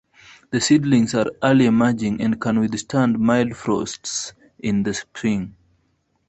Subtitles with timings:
[0.49, 5.55] The seedlings are early emerging and can withstand mild frosts in the spring.